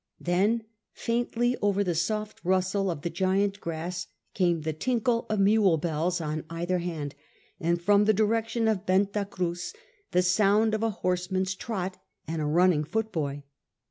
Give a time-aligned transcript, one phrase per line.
[0.19, 0.63] Then
[0.93, 6.19] faintly over the soft rustle of the giant grass came the tinkle of mule bells
[6.19, 7.13] on either hand,
[7.59, 9.73] and from the direction of Yenta Cruz
[10.09, 13.43] the soimd of a horseman's trot and a running foot boy.